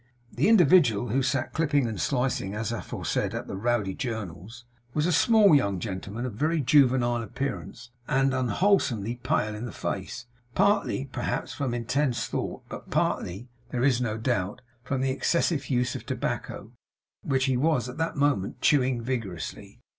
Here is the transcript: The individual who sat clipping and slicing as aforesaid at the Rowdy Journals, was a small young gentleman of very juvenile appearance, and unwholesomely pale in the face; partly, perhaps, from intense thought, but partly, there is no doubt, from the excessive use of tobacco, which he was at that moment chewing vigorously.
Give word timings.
The 0.33 0.49
individual 0.49 1.09
who 1.09 1.21
sat 1.21 1.53
clipping 1.53 1.85
and 1.85 2.01
slicing 2.01 2.55
as 2.55 2.71
aforesaid 2.71 3.35
at 3.35 3.45
the 3.45 3.55
Rowdy 3.55 3.93
Journals, 3.93 4.65
was 4.95 5.05
a 5.05 5.11
small 5.11 5.53
young 5.53 5.79
gentleman 5.79 6.25
of 6.25 6.33
very 6.33 6.59
juvenile 6.59 7.21
appearance, 7.21 7.91
and 8.07 8.33
unwholesomely 8.33 9.17
pale 9.17 9.53
in 9.53 9.67
the 9.67 9.71
face; 9.71 10.25
partly, 10.55 11.05
perhaps, 11.11 11.53
from 11.53 11.75
intense 11.75 12.25
thought, 12.25 12.63
but 12.67 12.89
partly, 12.89 13.47
there 13.69 13.83
is 13.83 14.01
no 14.01 14.17
doubt, 14.17 14.61
from 14.83 15.01
the 15.01 15.11
excessive 15.11 15.69
use 15.69 15.93
of 15.93 16.07
tobacco, 16.07 16.71
which 17.21 17.45
he 17.45 17.55
was 17.55 17.87
at 17.87 17.97
that 17.99 18.15
moment 18.17 18.59
chewing 18.59 19.03
vigorously. 19.03 19.81